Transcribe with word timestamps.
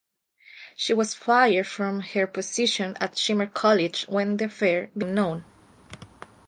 She 0.75 0.95
was 0.95 1.13
fired 1.13 1.67
from 1.67 1.99
her 1.99 2.25
position 2.25 2.97
at 2.99 3.17
Shimer 3.17 3.53
College 3.53 4.05
when 4.07 4.37
the 4.37 4.45
affair 4.45 4.89
became 4.97 5.13
known. 5.13 5.45